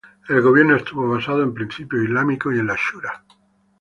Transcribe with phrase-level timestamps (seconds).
[0.29, 3.23] El gobierno estuvo basado en principios islámicos y en la shura.